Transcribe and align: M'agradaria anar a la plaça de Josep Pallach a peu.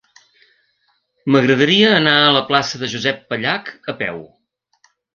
M'agradaria 1.35 1.93
anar 1.99 2.15
a 2.23 2.33
la 2.39 2.43
plaça 2.49 2.83
de 2.85 2.93
Josep 2.97 3.25
Pallach 3.35 3.73
a 3.95 3.99
peu. 4.05 4.23